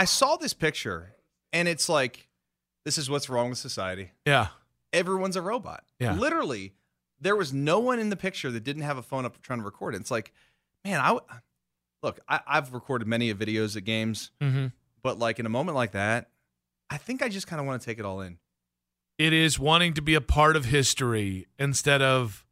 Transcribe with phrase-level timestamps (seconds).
[0.00, 1.12] I saw this picture,
[1.52, 2.28] and it's like,
[2.84, 4.12] this is what's wrong with society.
[4.26, 4.48] Yeah.
[4.92, 5.84] Everyone's a robot.
[5.98, 6.14] Yeah.
[6.14, 6.72] Literally,
[7.20, 9.64] there was no one in the picture that didn't have a phone up trying to
[9.64, 10.00] record it.
[10.00, 10.32] It's like,
[10.84, 11.26] man, I w-
[12.02, 12.18] look.
[12.28, 14.68] I, I've recorded many of videos at games, Mm-hmm.
[15.02, 16.30] but like in a moment like that,
[16.88, 18.38] I think I just kind of want to take it all in.
[19.18, 22.46] It is wanting to be a part of history instead of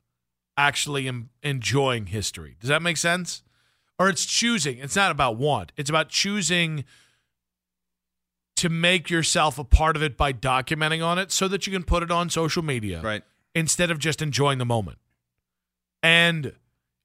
[0.58, 2.56] actually em- enjoying history.
[2.60, 3.42] Does that make sense?
[3.98, 4.78] Or it's choosing.
[4.78, 5.72] It's not about want.
[5.78, 6.84] It's about choosing
[8.59, 11.82] to make yourself a part of it by documenting on it so that you can
[11.82, 13.01] put it on social media.
[13.01, 13.23] Right.
[13.55, 14.98] instead of just enjoying the moment.
[16.02, 16.52] And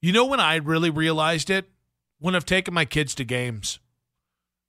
[0.00, 1.68] you know when I really realized it?
[2.20, 3.80] When I've taken my kids to games.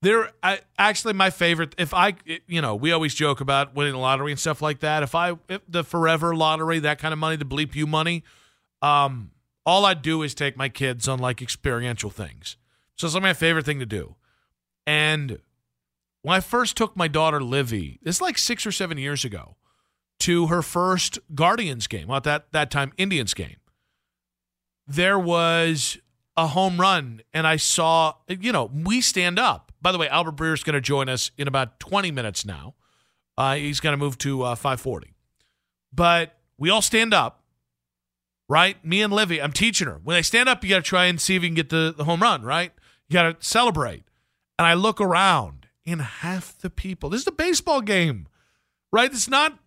[0.02, 1.76] They're I, actually my favorite.
[1.78, 2.16] If I,
[2.48, 5.04] you know, we always joke about winning the lottery and stuff like that.
[5.04, 8.23] If I, if the forever lottery, that kind of money, the bleep you money,
[8.81, 9.31] um,
[9.66, 12.58] all I'd do is take my kids on like experiential things.
[12.95, 14.16] So it's like my favorite thing to do.
[14.86, 15.40] And
[16.26, 19.58] when I first took my daughter Livy, it's like six or seven years ago,
[20.22, 23.58] to her first Guardians game, well, at that that time Indians game.
[24.88, 26.00] There was
[26.36, 29.72] a home run, and I saw, you know, we stand up.
[29.84, 32.73] By the way, Albert Breer is going to join us in about 20 minutes now.
[33.38, 35.14] Uh, he's going to move to uh, 540.
[35.94, 37.44] But we all stand up,
[38.50, 38.84] right?
[38.84, 40.00] Me and Livy, I'm teaching her.
[40.04, 41.94] When they stand up, you got to try and see if you can get the,
[41.95, 42.72] the home run, right?
[43.08, 44.06] You got to celebrate.
[44.58, 48.28] And I look around, and half the people, this is a baseball game,
[48.91, 49.11] right?
[49.11, 49.58] It's not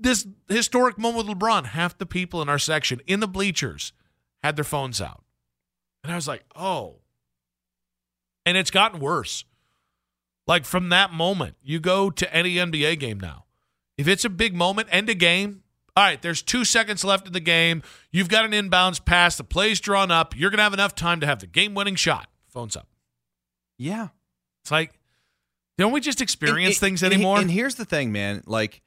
[0.00, 1.66] this historic moment with LeBron.
[1.66, 3.92] Half the people in our section, in the bleachers,
[4.42, 5.22] had their phones out.
[6.02, 6.96] And I was like, oh.
[8.46, 9.44] And it's gotten worse.
[10.46, 13.44] Like from that moment, you go to any NBA game now.
[13.98, 15.62] If it's a big moment, end a game.
[15.96, 17.82] All right, there's two seconds left in the game.
[18.10, 19.36] You've got an inbounds pass.
[19.36, 20.34] The play's drawn up.
[20.36, 22.28] You're going to have enough time to have the game winning shot.
[22.48, 22.88] Phones up.
[23.76, 24.08] Yeah.
[24.62, 24.99] It's like,
[25.80, 27.38] don't we just experience And- things and- anymore?
[27.40, 28.42] And here's the thing, man.
[28.46, 28.82] Like,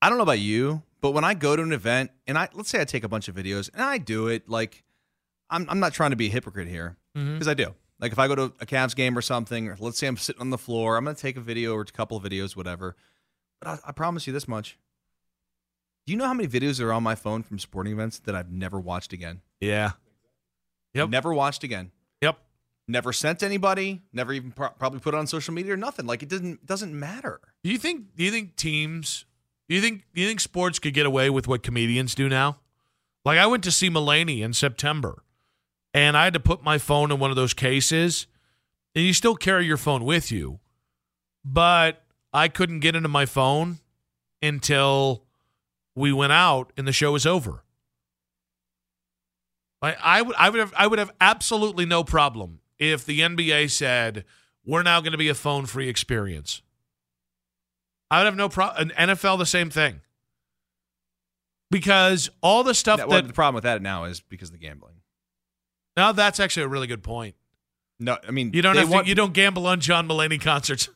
[0.00, 2.68] I don't know about you, but when I go to an event and I let's
[2.70, 4.82] say I take a bunch of videos and I do it, like,
[5.50, 7.34] I'm I'm not trying to be a hypocrite here Mhm.
[7.34, 7.74] because I do.
[8.00, 10.40] Like, if I go to a Cavs game or something, or let's say I'm sitting
[10.40, 12.96] on the floor, I'm gonna take a video or a couple of videos, whatever.
[13.60, 14.76] But I, I promise you this much.
[16.04, 18.50] Do you know how many videos are on my phone from sporting events that I've
[18.50, 19.40] never watched again?
[19.60, 19.92] yeah.
[20.94, 21.08] Yep.
[21.08, 21.90] Never watched again.
[22.20, 22.38] Yep.
[22.88, 24.02] Never sent anybody.
[24.12, 26.06] Never even pro- probably put it on social media or nothing.
[26.06, 27.40] Like it doesn't doesn't matter.
[27.62, 28.16] Do you think?
[28.16, 29.24] Do you think teams?
[29.68, 30.04] Do you think?
[30.14, 32.58] Do you think sports could get away with what comedians do now?
[33.24, 35.22] Like I went to see Mulaney in September,
[35.94, 38.26] and I had to put my phone in one of those cases,
[38.94, 40.58] and you still carry your phone with you,
[41.44, 43.78] but I couldn't get into my phone
[44.42, 45.24] until
[45.94, 47.62] we went out and the show was over.
[49.80, 52.60] Like I would, I would have, I would have absolutely no problem
[52.90, 54.24] if the NBA said
[54.64, 56.62] we're now going to be a phone-free experience.
[58.10, 58.90] I would have no problem.
[58.96, 60.00] An NFL, the same thing.
[61.70, 64.52] Because all the stuff That- well, that the problem with that now is because of
[64.52, 64.96] the gambling.
[65.96, 67.34] now that's actually a really good point.
[67.98, 70.88] No, I mean You don't have want, to, you don't gamble on John Mulaney concerts.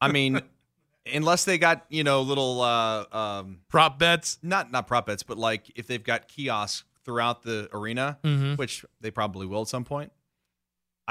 [0.00, 0.40] I mean,
[1.12, 4.38] unless they got you know little uh, um, Prop bets.
[4.42, 8.56] not not prop bets, but like if they've got kiosks throughout the arena, Mhm.
[8.56, 10.12] which they probably will at some point.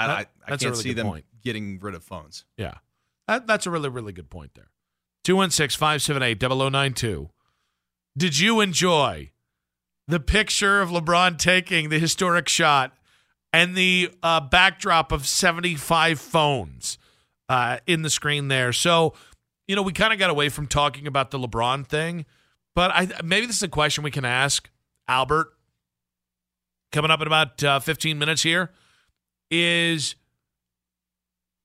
[0.03, 1.25] I That- I, I can't really see them point.
[1.44, 2.45] getting rid of phones.
[2.57, 2.75] Yeah.
[3.28, 4.69] That, that's a really, really good point there.
[5.23, 7.29] 216 578 0092.
[8.17, 9.31] Did you enjoy
[10.07, 12.97] the picture of LeBron taking the historic shot
[13.53, 16.97] and the uh, backdrop of 75 phones
[17.47, 18.73] uh, in the screen there?
[18.73, 19.13] So,
[19.67, 22.25] you know, we kind of got away from talking about the LeBron thing,
[22.75, 24.69] but I maybe this is a question we can ask
[25.07, 25.53] Albert
[26.91, 28.72] coming up in about uh, 15 minutes here
[29.51, 30.16] is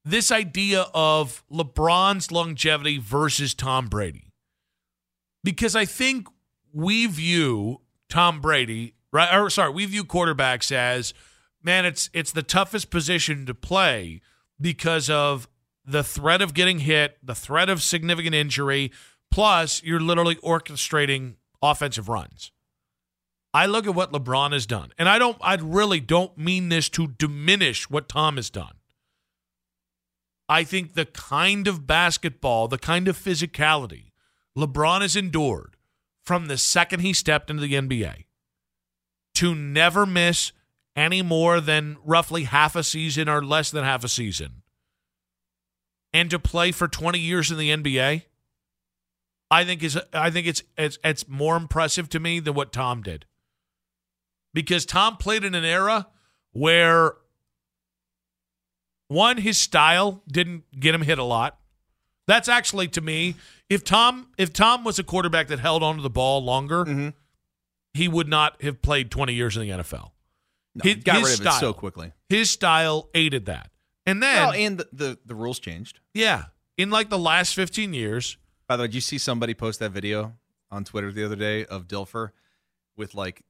[0.04, 4.30] this idea of LeBron's longevity versus Tom Brady.
[5.42, 6.28] Because I think
[6.72, 11.14] we view Tom Brady, right or sorry, we view quarterbacks as
[11.62, 14.20] man, it's it's the toughest position to play
[14.60, 15.48] because of
[15.84, 18.92] the threat of getting hit, the threat of significant injury,
[19.30, 22.52] plus you're literally orchestrating offensive runs.
[23.56, 26.90] I look at what LeBron has done, and I don't I really don't mean this
[26.90, 28.74] to diminish what Tom has done.
[30.46, 34.12] I think the kind of basketball, the kind of physicality
[34.58, 35.78] LeBron has endured
[36.22, 38.24] from the second he stepped into the NBA
[39.36, 40.52] to never miss
[40.94, 44.60] any more than roughly half a season or less than half a season
[46.12, 48.24] and to play for 20 years in the NBA
[49.50, 53.02] I think is I think it's it's it's more impressive to me than what Tom
[53.02, 53.24] did.
[54.56, 56.06] Because Tom played in an era
[56.52, 57.12] where
[59.08, 61.58] One, his style didn't get him hit a lot.
[62.26, 63.36] That's actually to me,
[63.68, 67.14] if Tom if Tom was a quarterback that held onto the ball longer, Mhm.
[67.94, 70.12] he would not have played 20 years in the NFL.
[70.74, 72.12] No, His- got his rid of it so quickly.
[72.28, 73.70] His style aided that.
[74.04, 76.00] And then Well, and the, the, the rules changed.
[76.14, 79.78] yeah, in like the last 15 years, By the way, did you see somebody post
[79.80, 80.36] that video
[80.70, 82.30] on Twitter the other day of Dilfer
[82.96, 83.42] with like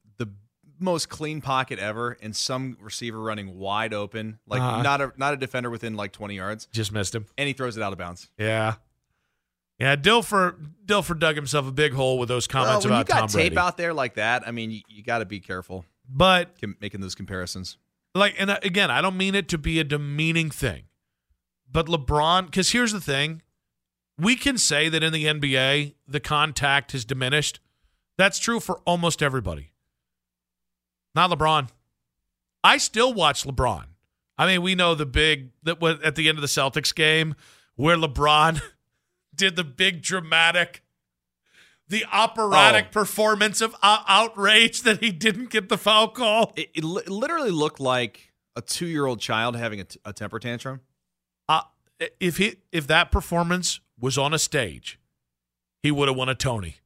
[0.79, 4.83] most clean pocket ever and some receiver running wide open, like Uh-huh.
[4.83, 7.27] not a not a defender within like 20 yards, just missed him.
[7.39, 8.29] and he throws it out of bounds.
[8.39, 8.75] Yeah.
[9.79, 10.57] Yeah, Dilfer
[10.87, 13.29] Dilfer dug himself a big hole with those comments Well, when about you got Tom
[13.29, 13.59] tape Brady.
[13.59, 17.01] out there like that, I mean, you, you got to be careful But com- making
[17.03, 17.77] those comparisons.
[18.15, 20.85] like and uh, again i don't mean it to be a demeaning thing
[21.71, 23.43] but lebron because here's the thing
[24.19, 27.61] we can say that in the nba the contact has diminished
[28.17, 29.73] that's true for almost everybody
[31.17, 31.69] not lebron
[32.63, 33.87] i still watch lebron
[34.39, 37.35] i mean we know the big that was at the end of the celtics game
[37.75, 38.61] where lebron
[39.35, 40.83] did the big dramatic
[41.89, 42.93] the operatic Oh.
[42.93, 47.51] performance of uh, outrage that he didn't get the foul call It, it li- literally
[47.53, 50.81] looked like a two year old child having a, t- a temper tantrum.
[51.49, 51.61] uh,
[52.21, 54.99] if he if that performance was on a stage,
[55.83, 56.77] he would have won a Tony.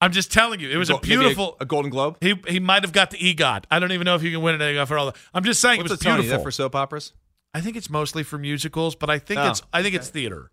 [0.00, 1.56] I'm just telling you, it was a Go- maybe beautiful.
[1.60, 2.18] a, Golden Globe.
[2.20, 3.64] he he might have got the EGOT.
[3.70, 5.16] I don't even know if you can win an EGOT for all that.
[5.32, 6.18] I'm just saying What's it was a Tony?
[6.18, 6.38] Is beautiful.
[6.38, 7.12] that for soap operas?
[7.54, 10.50] I think it's mostly for musicals, but I think Oh, it's I think it's theater.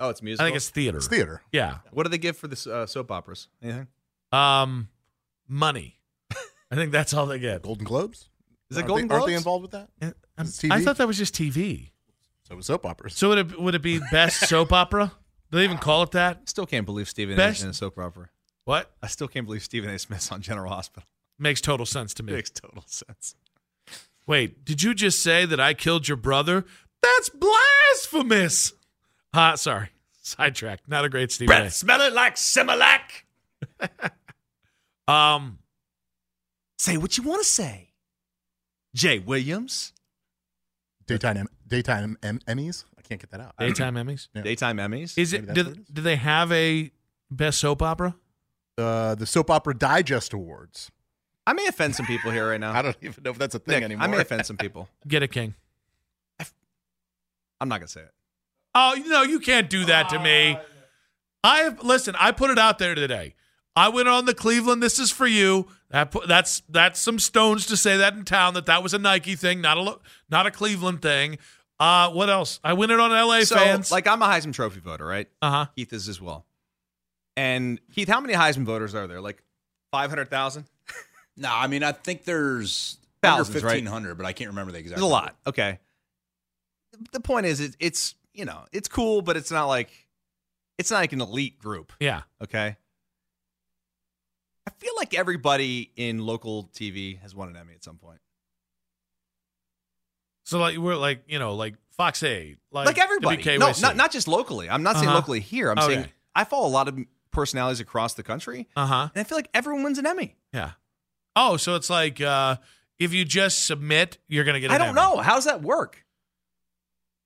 [0.00, 0.44] Oh, it's musical.
[0.44, 0.98] I think it's theater.
[0.98, 1.42] It's theater.
[1.52, 1.78] Yeah.
[1.90, 3.48] What do they give for the uh, soap operas?
[3.62, 3.88] Anything?
[4.32, 4.88] Um,
[5.48, 5.96] money.
[6.70, 7.62] I think that's all they get.
[7.62, 8.28] Golden Globes.
[8.70, 9.88] Is it Aren't Golden they, Aren't they involved with that?
[10.36, 11.90] Um, I thought that was just TV.
[12.46, 13.14] So was soap operas.
[13.16, 15.12] So would it would it be best soap opera?
[15.50, 16.48] Do they even call it that?
[16.48, 17.66] Still can't believe Stephen Best- A.
[17.66, 18.28] in a soap opera.
[18.68, 19.98] What I still can't believe Stephen A.
[19.98, 21.08] Smith's on General Hospital.
[21.38, 22.34] makes total sense to me?
[22.34, 23.34] Makes total sense.
[24.26, 26.66] Wait, did you just say that I killed your brother?
[27.00, 28.74] That's blasphemous.
[29.32, 29.88] Uh, sorry.
[30.20, 30.80] Sidetrack.
[30.86, 31.48] Not a great Steve.
[31.48, 31.70] A.
[31.70, 33.00] smell it like Similac.
[35.08, 35.60] Um,
[36.76, 37.94] Say what you want to say.
[38.94, 39.94] Jay Williams,
[41.06, 42.84] Daytime em- daytime em- Emmys.
[42.98, 43.54] I can't get that out.
[43.58, 44.28] daytime Emmys.
[44.34, 44.42] Yeah.
[44.42, 45.16] daytime Emmys.
[45.16, 45.46] Is it?
[45.46, 45.86] that's Do, it is.
[45.90, 46.90] do they have a
[47.30, 48.14] best soap opera?
[48.78, 50.90] Uh, the Soap Opera Digest Awards.
[51.46, 52.72] I may offend some people here right now.
[52.74, 54.04] I don't even know if that's a thing Nick, anymore.
[54.04, 54.88] I may offend some people.
[55.08, 55.54] Get it, King.
[57.60, 58.12] I'm not gonna say it.
[58.74, 60.56] Oh no, you can't do that to me.
[61.42, 62.14] I have listen.
[62.18, 63.34] I put it out there today.
[63.74, 64.82] I went on the Cleveland.
[64.82, 65.66] This is for you.
[65.90, 68.98] That put, that's that's some stones to say that in town that that was a
[68.98, 69.98] Nike thing, not a
[70.30, 71.38] not a Cleveland thing.
[71.80, 72.60] Uh, what else?
[72.64, 73.92] I win it on LA so, fans.
[73.92, 75.28] like, I'm a Heisman Trophy voter, right?
[75.40, 75.66] uh huh.
[75.76, 76.44] Keith is as well.
[77.38, 79.20] And Keith, how many Heisman voters are there?
[79.20, 79.42] Like
[79.92, 80.64] five hundred thousand.
[81.36, 83.72] No, I mean I think there's Thousands, under right?
[83.74, 84.98] fifteen hundred, but I can't remember the exact.
[84.98, 85.26] There's a number.
[85.26, 85.36] lot.
[85.46, 85.78] Okay.
[87.12, 89.90] The point is, it, it's you know, it's cool, but it's not like
[90.78, 91.92] it's not like an elite group.
[92.00, 92.22] Yeah.
[92.42, 92.76] Okay.
[94.66, 98.18] I feel like everybody in local TV has won an Emmy at some point.
[100.44, 103.42] So like we're like you know like Fox Eight, like, Like, everybody.
[103.42, 103.58] WKYC.
[103.58, 104.68] No, not not just locally.
[104.68, 105.16] I'm not saying Uh-huh.
[105.18, 105.70] locally here.
[105.70, 105.94] I'm Okay.
[105.94, 106.98] saying I follow a lot of
[107.38, 109.08] personalities across the country, Uh huh.
[109.14, 110.34] and I feel like everyone wins an Emmy.
[110.52, 110.72] Yeah.
[111.36, 112.56] Oh, so it's like uh,
[112.98, 114.70] if you just submit, you're gonna get.
[114.70, 114.96] An I don't Emmy.
[114.96, 116.04] know how does that work.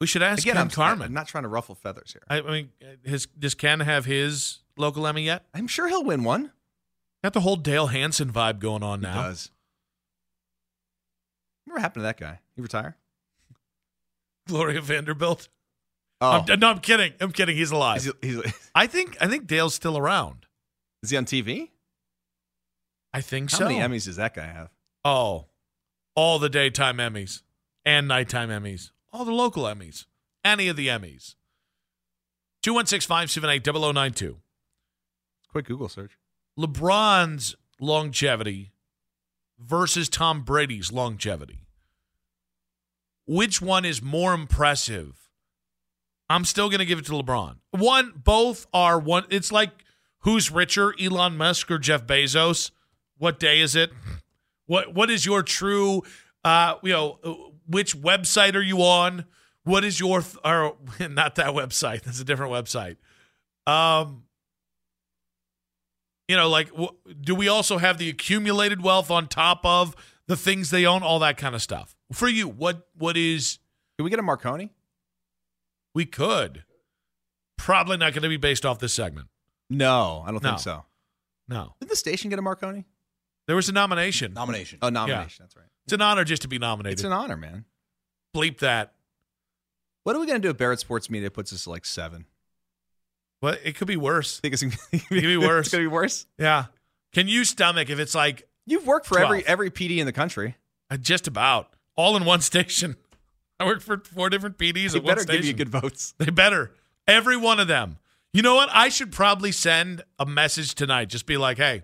[0.01, 1.07] We should ask Again, Ken I'm, Carman.
[1.07, 2.23] I'm not trying to ruffle feathers here.
[2.29, 2.71] I, I mean,
[3.05, 5.45] his does Ken have his local Emmy yet?
[5.55, 6.51] I'm sure he'll win one.
[7.23, 9.23] Got the whole Dale Hansen vibe going on He now.
[9.23, 9.51] does.
[11.67, 12.41] What happened to that guy?
[12.57, 12.97] He retire?
[14.49, 15.49] Gloria Vanderbilt.
[16.23, 17.13] Oh, I'm, no, I'm kidding.
[17.21, 17.57] I'm kidding.
[17.57, 18.03] He's alive.
[18.03, 19.17] He's- he's- I think.
[19.21, 20.47] I think Dale's still around.
[21.03, 21.71] is he on TV?
[23.13, 23.65] I think How so.
[23.65, 24.71] How many Emmys does that guy have?
[25.05, 25.47] Oh,
[26.15, 27.43] all the daytime Emmys
[27.85, 30.07] and nighttime Emmys, all the local Emmys,
[30.45, 31.35] any of the Emmys.
[32.63, 34.39] Two one six five seven eight double zero nine two.
[35.51, 36.17] Quick Google search.
[36.59, 38.73] LeBron's longevity
[39.59, 41.67] versus Tom Brady's longevity.
[43.27, 45.22] Which one is more impressive?
[46.31, 47.57] I'm still going to give it to LeBron.
[47.73, 49.25] One, both are one.
[49.31, 49.71] It's like
[50.21, 52.71] who's richer, Elon Musk or Jeff Bezos?
[53.19, 53.91] What day is it?
[54.67, 56.03] What What is your true?
[56.45, 57.35] Uh, you know, uh,
[57.67, 59.27] which website are you on?
[59.65, 60.23] What is your?
[60.23, 60.77] Th- or
[61.09, 62.03] not that website.
[62.03, 62.97] That's a different website.
[63.67, 64.25] Um,
[66.29, 69.95] you know, like, w- do we also have the accumulated wealth on top of
[70.27, 71.95] the things they own, all that kind of stuff?
[72.13, 73.59] For you, what what is
[73.99, 74.71] Can we get a Marconi?
[75.95, 76.65] We could
[77.59, 79.29] probably not going to be based off this segment.
[79.71, 80.51] No, I don't No.
[80.51, 80.85] think so.
[81.49, 82.85] No, Did the station get a Marconi?
[83.47, 84.33] there was a nomination.
[84.33, 84.79] Nomination.
[84.83, 85.45] Oh, nomination.
[85.45, 85.67] That's right.
[85.85, 86.99] It's an honor just to be nominated.
[87.01, 87.65] It's an honor, man.
[88.35, 88.95] Bleep that.
[90.05, 92.27] What are we gonna do if Barrett Sports Media puts us at like seven?
[93.43, 94.39] Well, it could be worse.
[94.39, 95.67] I think it's gonna Could be worse.
[95.67, 96.27] It's gonna be worse.
[96.39, 96.67] Yeah.
[97.13, 99.51] Can you stomach if it's like You've worked for every 12.
[99.51, 100.57] every PD in the country.
[100.91, 102.97] uh, just about all in one station?
[103.63, 106.15] I work for four different PDs They at one better give you good votes.
[106.19, 106.73] They better.
[107.07, 107.99] Every one of them.
[108.33, 108.69] You know what?
[108.73, 111.09] I should probably send a message tonight.
[111.09, 111.83] Just be like, hey,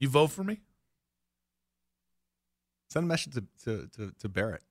[0.00, 0.60] you vote for me?
[2.88, 4.62] Send a message to to, to, to Barrett.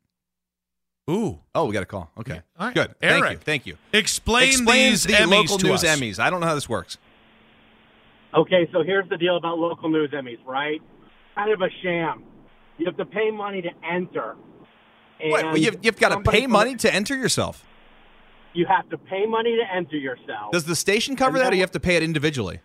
[1.10, 1.40] Ooh.
[1.56, 2.12] Oh, we got a call.
[2.18, 2.76] Okay, All right.
[2.76, 2.96] good.
[3.00, 3.38] Thank you.
[3.38, 3.78] Thank you.
[3.92, 6.00] Explain, Explain these the Emmys local to news us.
[6.00, 6.20] Emmys.
[6.20, 6.98] I don't know how this works.
[8.34, 10.82] Okay, so here's the deal about local news Emmys, right?
[11.36, 12.24] Kind of a sham.
[12.78, 14.36] You have to pay money to enter.
[15.24, 15.44] What?
[15.46, 17.64] Well, you've, you've got to pay money to enter yourself.
[18.54, 20.52] You have to pay money to enter yourself.
[20.52, 22.60] Does the station cover that, or you have to pay it individually?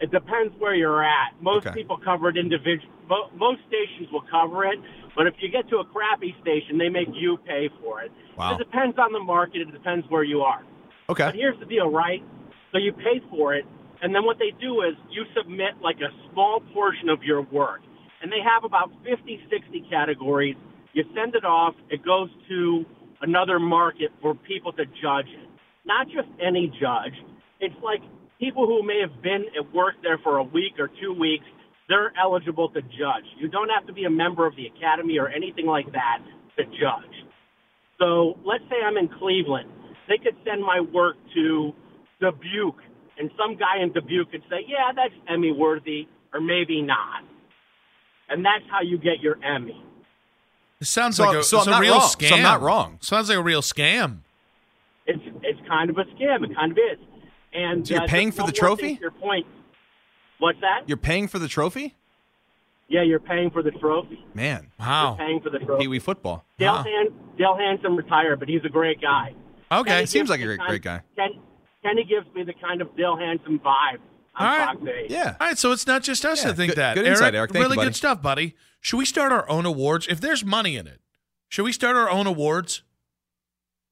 [0.00, 1.32] It depends where you're at.
[1.40, 1.74] Most Okay.
[1.74, 2.90] people cover it individually.
[3.08, 4.78] Mo- most stations will cover it,
[5.16, 8.10] but if you get to a crappy station, they make you pay for it.
[8.36, 8.54] Wow.
[8.54, 9.60] It depends on the market.
[9.62, 10.62] It depends where you are.
[11.06, 11.36] But Okay.
[11.38, 12.22] here's the deal, right?
[12.72, 13.66] So you pay for it,
[14.00, 17.80] and then what they do is you submit like a small portion of your work.
[18.22, 20.56] And they have about 50, 60 categories.
[20.92, 22.84] You send it off, it goes to
[23.22, 25.48] another market for people to judge it.
[25.86, 27.14] Not just any judge.
[27.60, 28.00] It's like
[28.40, 31.44] people who may have been at work there for a week or two weeks,
[31.88, 33.26] they're eligible to judge.
[33.38, 36.18] You don't have to be a member of the academy or anything like that
[36.56, 37.14] to judge.
[37.98, 39.70] So let's say I'm in Cleveland.
[40.08, 41.72] They could send my work to
[42.20, 42.82] Dubuque,
[43.18, 47.22] and some guy in Dubuque could say, yeah, that's Emmy worthy, or maybe not.
[48.28, 49.84] And that's how you get your Emmy.
[50.80, 52.08] It sounds So- like a, so it's I'm a real wrong.
[52.08, 52.28] scam.
[52.30, 52.98] So I'm not wrong.
[53.00, 54.18] Sounds like a real scam.
[55.06, 56.44] It's it's kind of a scam.
[56.48, 56.98] It kind of is.
[57.52, 58.98] And So you're uh, paying for the trophy?
[59.00, 59.46] Your point.
[60.38, 60.82] What's that?
[60.86, 61.96] You're paying for the trophy?
[62.88, 64.24] yeah, you're paying for the trophy.
[64.34, 65.16] Man, Wow.
[65.16, 65.84] You're paying for the trophy.
[65.84, 66.44] Pee Wee football.
[66.58, 66.82] Dale, Wow.
[66.84, 69.32] Han- Dale Hansen retired, but he's a great guy.
[69.70, 69.90] Okay.
[69.90, 71.00] Kenny seems like a great- kind- great guy.
[71.14, 71.30] Ken,
[71.84, 74.00] Kenny gives me the kind of Dale Hansen vibe
[74.36, 74.76] All right.
[75.08, 75.36] Yeah.
[75.40, 76.94] All right, so it's not just us Yeah, that think good- that.
[76.96, 77.50] good insight, Eric.
[77.52, 77.86] Thank you, really buddy.
[77.90, 78.56] good stuff, buddy.
[78.80, 80.06] Should we start our own awards?
[80.08, 81.00] If there's money in it,
[81.48, 82.82] should we start our own awards?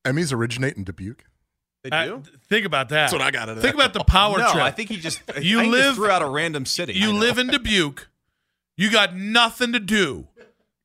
[0.04, 1.24] Emmys originate in Dubuque.
[1.84, 2.22] They Uh, do?
[2.48, 3.10] think about that.
[3.10, 3.84] That's what I got out of Think that.
[3.86, 4.64] about the power no, trip.
[4.64, 6.94] I think he just You think just live- threw out a random city.
[6.94, 8.08] you live in Dubuque.
[8.76, 10.28] You got nothing to do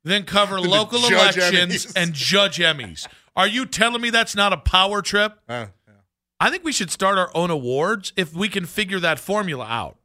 [0.03, 1.93] than cover Than local elections Emmys.
[1.95, 3.07] and judge Emmys.
[3.35, 5.39] Are you telling me that's not a power trip?
[5.47, 5.93] Uh, yeah.
[6.39, 9.97] I think we should start our own awards if we can figure that formula out,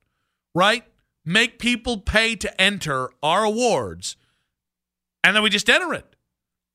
[0.55, 0.85] right?
[1.29, 4.17] Make people pay to enter our awards,
[5.23, 6.17] and then we just enter it.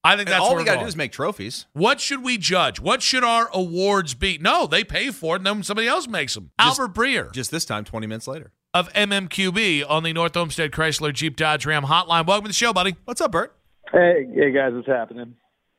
[0.03, 1.65] I think And that's all we got to do is make trophies.
[1.73, 2.79] What should we judge?
[2.79, 4.37] What should our awards be?
[4.37, 6.51] No, they pay for it, and then somebody else makes them.
[6.59, 8.51] Just- Albert Breer Just this time, 20 minutes later.
[8.75, 12.27] of MMQB on the North Olmsted Chrysler Jeep Dodge Ram hotline.
[12.27, 12.95] Welcome to the show, buddy.
[13.05, 13.55] What's up, Bert?
[13.91, 15.33] Hey, hey guys, what's happening?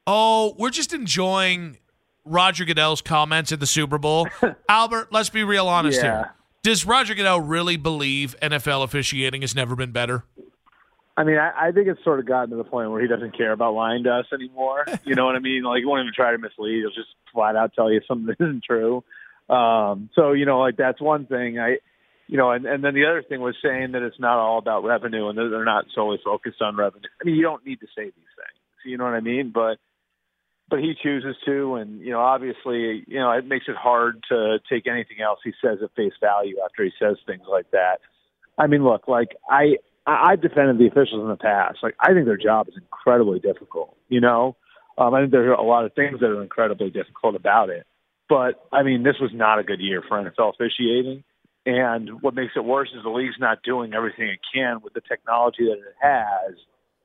[0.08, 1.78] Oh, we're just enjoying
[2.24, 4.26] Roger Goodell's comments at the Super Bowl.
[4.68, 6.16] Albert, let's be real honest Yeah.
[6.16, 6.34] here.
[6.64, 10.24] Does Roger Goodell really believe NFL officiating has never been better?
[11.14, 13.36] I mean, I, I think it's sort of gotten to the point where he doesn't
[13.36, 14.86] care about lying to us anymore.
[15.04, 15.62] You know what I mean?
[15.62, 16.78] Like, he won't even try to mislead.
[16.78, 19.04] He'll just flat out tell you something that isn't true.
[19.50, 21.58] Um, so, you know, like that's one thing.
[21.58, 21.76] I,
[22.28, 24.84] you know, and, and then the other thing was saying that it's not all about
[24.84, 27.08] revenue and that they're not solely focused on revenue.
[27.20, 28.86] I mean, you don't need to say these things.
[28.86, 29.52] You know what I mean?
[29.54, 29.76] But,
[30.68, 34.58] but he chooses to, and you know, obviously, you know, it makes it hard to
[34.70, 37.98] take anything else he says at face value after he says things like that.
[38.58, 41.78] I mean, look, like I, I've defended the officials in the past.
[41.82, 43.96] Like I think their job is incredibly difficult.
[44.08, 44.56] You know,
[44.96, 47.86] um, I think there are a lot of things that are incredibly difficult about it.
[48.28, 51.24] But I mean, this was not a good year for NFL officiating.
[51.66, 55.00] And what makes it worse is the league's not doing everything it can with the
[55.00, 56.56] technology that it has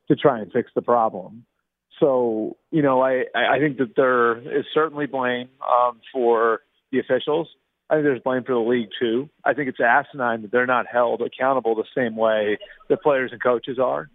[0.08, 1.44] to try and fix the problem.
[2.00, 7.48] So, you know, I, I think that there is certainly blame um, for the officials.
[7.90, 9.28] I think there's blame for the league too.
[9.44, 13.42] I think it's asinine that they're not held accountable the same way that players and
[13.42, 14.08] coaches are.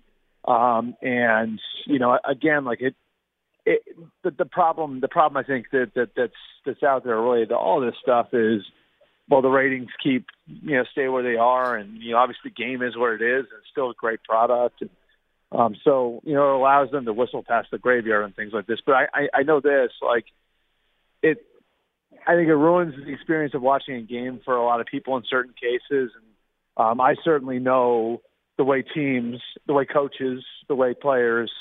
[0.45, 2.95] Um, and you know, again, like it,
[3.65, 3.81] it
[4.23, 6.33] the, the problem, the problem I think that, that that's
[6.65, 8.61] that's out there related to all this stuff is,
[9.29, 12.63] well, the ratings keep you know stay where they are, and you know, obviously the
[12.63, 14.89] game is where it is, and it's still a great product, and
[15.51, 18.67] um, so you know, it allows them to whistle past the graveyard and things like
[18.67, 18.79] this.
[18.85, 20.25] But I, I, I know this, like
[21.21, 21.45] it
[22.27, 25.15] I think it ruins the experience of watching a game for a lot of people
[25.17, 26.11] in certain cases.
[26.15, 26.25] And
[26.77, 28.21] um, I certainly know
[28.57, 31.51] the way teams, the way coaches, the way players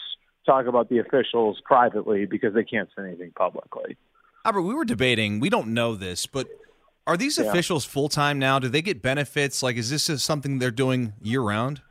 [0.46, 3.96] talk about the officials privately because they can't say anything publicly.
[4.44, 5.40] Albert, we were debating.
[5.40, 6.46] We don't know this, but
[7.06, 7.44] are these Yeah.
[7.44, 8.58] officials full time now?
[8.58, 9.62] Do they get benefits?
[9.62, 11.82] Like, is this just something they're doing year round?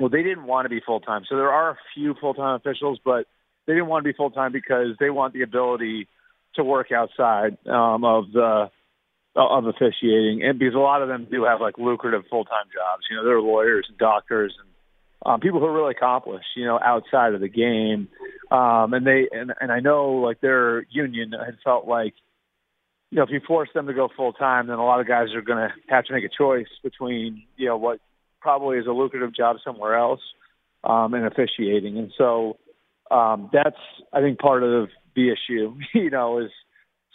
[0.00, 2.54] Well, they didn't want to be full time, so there are a few full time
[2.54, 3.26] officials, but
[3.66, 6.08] they didn't want to be full time because they want the ability
[6.54, 8.70] to work outside um, of the
[9.36, 13.04] of officiating, and because a lot of them do have like lucrative full time jobs.
[13.10, 14.70] You know, they're lawyers and doctors and
[15.26, 16.48] um, people who are really accomplished.
[16.56, 18.08] You know, outside of the game,
[18.50, 22.14] um, and they and and I know like their union had felt like
[23.10, 25.34] you know, if you force them to go full time, then a lot of guys
[25.34, 28.00] are going to have to make a choice between, you know, what
[28.40, 30.20] probably is a lucrative job somewhere else
[30.84, 31.98] um, and officiating.
[31.98, 32.58] And so
[33.10, 33.76] um, that's,
[34.12, 36.50] I think, part of the issue, you know, is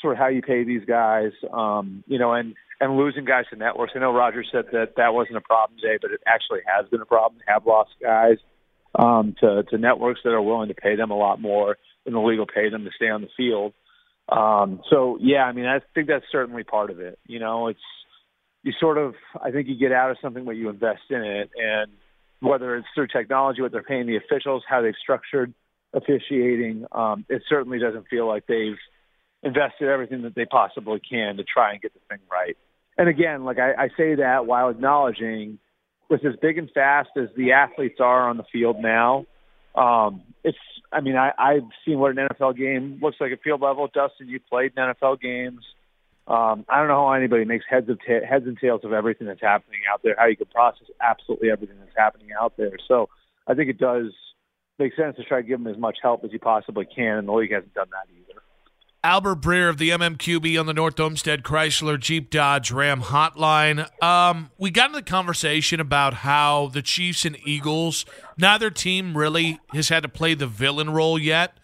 [0.02, 3.56] sort of how you pay these guys, um, you know, and, and losing guys to
[3.56, 3.94] networks.
[3.96, 7.02] I know Roger said that that wasn't a problem today, but it actually has been
[7.02, 7.40] a problem.
[7.40, 8.38] They have lost guys
[8.94, 12.20] um, to, to networks that are willing to pay them a lot more than the
[12.20, 13.74] league will pay them to stay on the field.
[14.28, 17.20] Um, so yeah, I mean, I think that's certainly part of it.
[17.28, 17.80] You know, it's
[18.66, 21.52] you sort of I think you get out of something when you invest in it,
[21.56, 21.92] and
[22.42, 25.54] whether it's through technology, what they're paying the officials, how they've structured
[25.94, 28.78] officiating, um, it certainly doesn't feel like they've
[29.44, 32.58] invested everything that they possibly can to try and get the thing right.
[32.98, 35.60] And again, like I, I say that while acknowledging,
[36.10, 39.26] with as big and fast as the athletes are on the field now,
[39.76, 40.58] um, it's,
[40.92, 43.88] I mean, I, I've seen what an NFL game looks like at field level.
[43.94, 45.62] Dustin, you played in NFL games.
[46.28, 49.28] Um, I don't know how anybody makes heads of ta- heads and tails of everything
[49.28, 50.16] that's happening out there.
[50.18, 52.78] How you can process absolutely everything that's happening out there.
[52.88, 53.10] So
[53.48, 54.08] I think it does
[54.80, 57.28] make sense to try to give them as much help as you possibly can, and
[57.28, 58.42] the league hasn't done that either.
[59.04, 63.88] Albert Breer of the MMQB on the North Olmsted Chrysler Jeep Dodge Ram hotline.
[64.02, 68.04] Um, we got into the conversation about how the Chiefs and Eagles,
[68.36, 71.56] neither team really has had to play the villain role yet.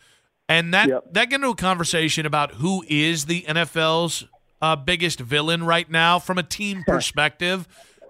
[0.48, 1.14] And that, Yep.
[1.14, 4.26] that got into a conversation about who is the NFL's
[4.62, 7.68] uh, biggest villain right now from a team perspective.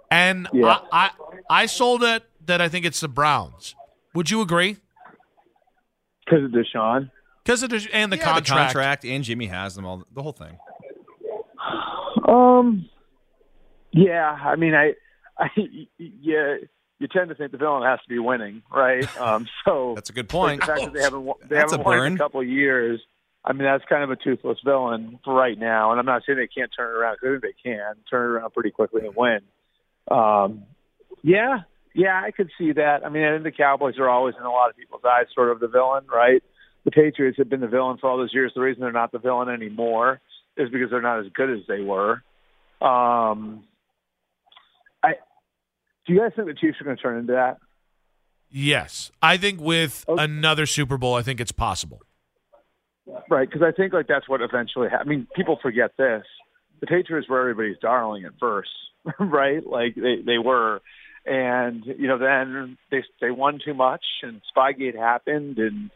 [0.09, 0.79] And Yeah.
[0.91, 1.09] I,
[1.49, 3.75] I, I sold it that I think it's the Browns.
[4.13, 4.77] Would you agree?
[6.25, 7.09] Because of Deshaun.
[7.43, 8.45] Because of the, and the Yeah, contract.
[8.45, 10.57] the contract, and Jimmy has them all, the whole thing.
[12.27, 12.87] Um,
[13.91, 14.93] yeah, I mean, I,
[15.37, 15.47] I,
[15.97, 16.57] yeah,
[16.99, 19.05] you tend to think the villain has to be winning, right?
[19.17, 20.61] Um, so That's a good point.
[20.61, 22.47] the fact that they haven't, won- they That's haven't a won in a couple of
[22.47, 23.01] years.
[23.43, 25.91] I mean, that's kind of a toothless villain for right now.
[25.91, 27.17] And I'm not saying they can't turn it around.
[27.17, 29.39] 'cause I think they can turn it around pretty quickly and win.
[30.09, 30.63] Um,
[31.23, 31.61] yeah,
[31.93, 33.05] yeah, I could see that.
[33.05, 35.49] I mean, I think the Cowboys are always in a lot of people's eyes sort
[35.49, 36.43] of the villain, right?
[36.83, 38.51] The Patriots have been the villain for all those years.
[38.53, 40.19] The reason they're not the villain anymore
[40.57, 42.21] is because they're not as good as they were.
[42.81, 43.63] Um,
[45.03, 45.13] I
[46.05, 47.57] do you guys think the Chiefs are going to turn into that?
[48.49, 49.11] Yes.
[49.21, 50.23] I think with Okay.
[50.23, 52.01] another Super Bowl, I think it's possible.
[53.29, 54.89] Right, because I think like that's what eventually.
[54.89, 56.23] Ha- I mean, people forget this.
[56.79, 58.69] The Patriots were everybody's darling at first,
[59.19, 59.65] right?
[59.65, 60.81] Like they they were,
[61.25, 65.89] and you know then they they won too much, and Spygate happened, and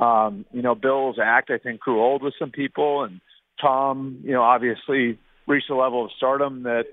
[0.00, 3.20] um, you know Bill's act I think grew old with some people, and
[3.60, 6.84] Tom, you know, obviously reached a level of stardom that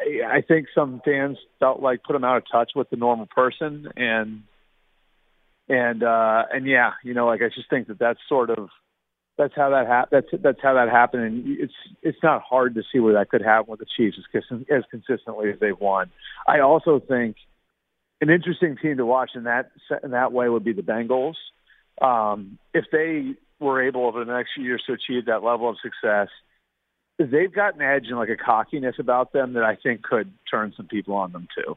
[0.00, 3.26] I, I think some fans felt like put him out of touch with the normal
[3.26, 4.42] person, and
[5.68, 8.68] and uh, and yeah, you know, like I just think that that's sort of
[9.36, 12.82] that's how that hap- that's that's how that happened, and it's it's not hard to
[12.92, 16.10] see where that could happen with the Chiefs as, as consistently as they've won.
[16.46, 17.36] I also think
[18.20, 19.70] an interesting team to watch in that
[20.02, 21.34] in that way would be the Bengals.
[22.00, 25.76] Um, if they were able over the next few years to achieve that level of
[25.82, 26.28] success,
[27.18, 30.72] they've got an edge and like a cockiness about them that I think could turn
[30.76, 31.76] some people on them too.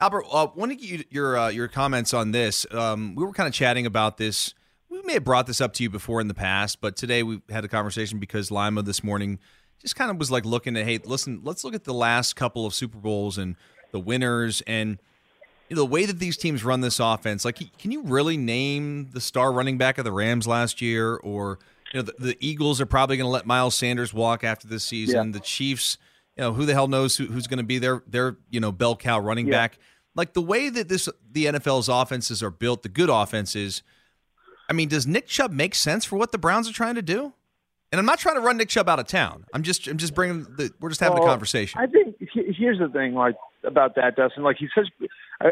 [0.00, 2.66] Albert, uh, want to get you, your uh, your comments on this.
[2.72, 4.54] Um, we were kind of chatting about this.
[4.92, 7.40] We may have brought this up to you before in the past, but today we
[7.48, 9.38] had a conversation because Lima this morning
[9.80, 12.66] just kind of was like looking at, hey, listen, let's look at the last couple
[12.66, 13.56] of Super Bowls and
[13.90, 14.98] the winners and
[15.70, 17.42] you know, the way that these teams run this offense.
[17.46, 21.14] Like, can you really name the star running back of the Rams last year?
[21.16, 21.58] Or
[21.94, 24.84] you know, the, the Eagles are probably going to let Miles Sanders walk after this
[24.84, 25.28] season.
[25.28, 25.32] Yeah.
[25.32, 25.96] The Chiefs,
[26.36, 28.70] you know, who the hell knows who, who's going to be their their you know
[28.70, 29.52] bell cow running Yeah.
[29.52, 29.78] back.
[30.14, 33.82] Like the way that this the NFL's offenses are built, the good offenses.
[34.72, 37.34] I mean, does Nick Chubb make sense for what the Browns are trying to do?
[37.92, 39.44] And I'm not trying to run Nick Chubb out of town.
[39.52, 41.78] I'm just I'm just bringing the we're just having a conversation.
[41.78, 44.44] I think here's the thing, like about that, Dustin.
[44.44, 44.86] Like he's such,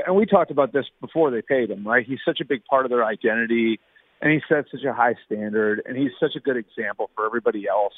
[0.07, 2.07] and we talked about this before they paid him, right?
[2.07, 3.79] He's such a big part of their identity,
[4.23, 7.69] and he sets such a high standard, and he's such a good example for everybody
[7.69, 7.93] else.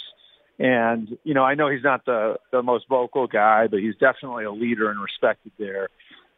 [0.58, 4.42] And you know, I know he's not the the most vocal guy, but he's definitely
[4.42, 5.88] a leader and respected there.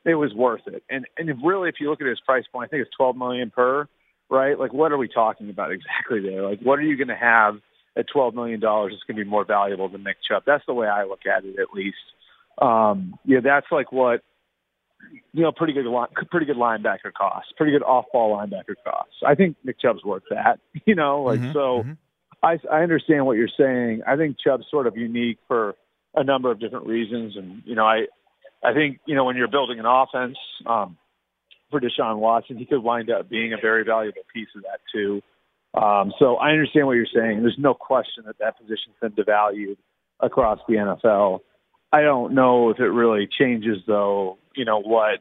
[0.04, 2.68] It was worth it, and and if really, if you look at his price point,
[2.68, 3.88] I think it's twelve million per,
[4.30, 4.58] right?
[4.58, 6.42] Like, what are we talking about exactly there?
[6.42, 7.56] Like, what are you going to have?
[7.96, 10.42] at twelve million dollars it's going to be more valuable than Nick Chubb.
[10.44, 11.96] That's the way I look at it, at least.
[12.60, 14.22] Um, yeah, that's like what
[15.32, 19.14] you know, pretty good, line, pretty good linebacker costs, pretty good off-ball linebacker costs.
[19.24, 20.58] I think Nick Chubb's worth that.
[20.87, 21.84] You know, like Mhm, so.
[21.84, 21.96] mhm.
[22.42, 24.02] I, I understand what you're saying.
[24.06, 25.76] I think Chubb's sort of unique for
[26.16, 28.06] a number of different reasons, and you know, I,
[28.62, 30.98] I think you know when you're building an offense um,
[31.74, 35.20] for Deshaun Watson, he could wind up being a very valuable piece of that too.
[35.74, 37.40] Um, so I understand what you're saying.
[37.40, 39.76] There's no question that that position's been devalued
[40.20, 41.40] across the NFL.
[41.92, 44.38] I don't know if it really changes though.
[44.54, 45.18] You know what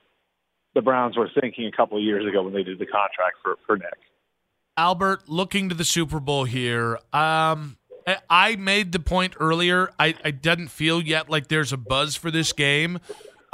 [0.75, 3.55] the Browns were thinking a couple of years ago when they did the contract for
[3.65, 3.97] for Nick.
[4.77, 6.99] Albert, looking to the Super Bowl here.
[7.11, 7.77] Um,
[8.29, 9.91] I- made the point earlier.
[9.99, 12.99] I, I didn't feel yet like there's a buzz for this game.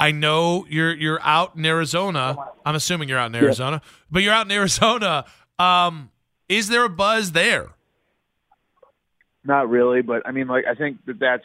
[0.00, 2.36] I know you're you're out in Arizona.
[2.64, 5.26] I'm assuming you're out in Arizona, but you're out in Arizona.
[5.58, 6.10] Um,
[6.48, 7.68] is there a buzz there?
[9.44, 11.44] Not really, but I mean, like I think that that's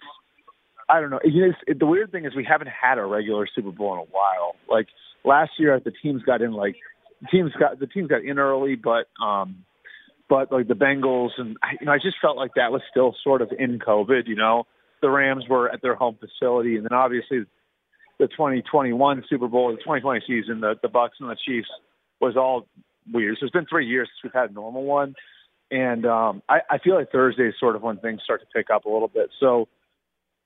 [0.88, 1.20] I don't know.
[1.26, 4.00] You know, it, the weird thing is we haven't had a regular Super Bowl in
[4.00, 4.56] a while.
[4.70, 4.88] Like
[5.26, 6.76] last year, the teams got in like
[7.22, 9.66] the teams got the teams got in early, but um,
[10.30, 13.42] but like the Bengals and you know, I just felt like that was still sort
[13.42, 14.28] of in COVID.
[14.28, 14.66] You know,
[15.02, 17.46] the Rams were at their home facility, and then obviously
[18.20, 21.68] the 2021 Super Bowl, the 2020 season, the the Bucs and the Chiefs
[22.20, 22.68] was all
[23.12, 23.38] weird.
[23.40, 25.16] So it's been three years since we've had a normal one.
[25.72, 28.70] And um, I, I feel like Thursday is sort of when things start to pick
[28.70, 29.30] up a little bit.
[29.40, 29.68] So,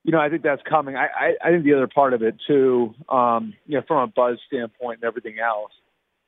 [0.02, 0.96] you know, I think that's coming.
[0.96, 4.06] I, I, I think the other part of it too, um, you know, from a
[4.06, 5.72] buzz standpoint and everything else,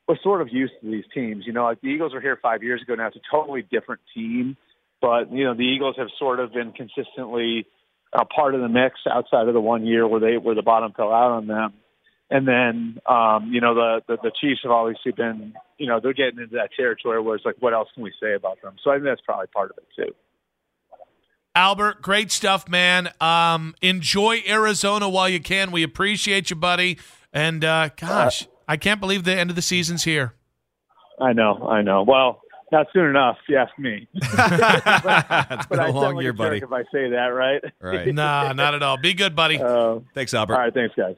[0.07, 1.45] we're sort of used to these teams.
[1.47, 2.93] You know, like the Eagles were here five years ago.
[2.93, 4.57] Now it's a totally different team,
[5.01, 7.65] but you know, the Eagles have sort of been consistently
[8.13, 10.93] a part of the mix outside of the one year where they where the bottom
[10.93, 11.73] fell out on them.
[12.29, 16.13] And then, um, you know, the, the the Chiefs have obviously been, you know, they're
[16.13, 18.75] getting into that territory where it's like, what else can we say about them?
[18.83, 20.13] So I think that's probably part of it too.
[21.55, 23.09] Albert, great stuff, man.
[23.21, 25.71] Um, enjoy Arizona while you can.
[25.71, 26.97] We appreciate you, buddy.
[27.31, 30.33] And uh, gosh, I can't believe the end of the season's here.
[31.21, 32.03] I know, I know.
[32.03, 32.41] Well,
[32.73, 34.07] not soon enough, if you ask me.
[34.15, 36.57] it's been I a sound long like year, a buddy.
[36.57, 37.61] if I say that, right?
[37.79, 38.13] Right.
[38.13, 38.97] Nah, not at all.
[38.97, 39.59] Be good, buddy.
[39.59, 40.55] Uh, Thanks, Albert.
[40.55, 41.11] all right, thanks, guys.